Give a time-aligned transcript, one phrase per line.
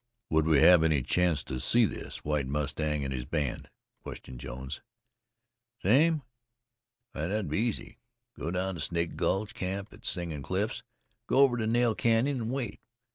[0.31, 3.69] "Would we have any chance to see this White Mustang and his band?"
[4.01, 4.81] questioned Jones.
[5.83, 6.23] "See him?
[7.11, 7.99] Why, thet'd be easy.
[8.35, 10.81] Go down Snake Gulch, camp at Singin' Cliffs,
[11.27, 12.79] go over into Nail Canyon, an' wait.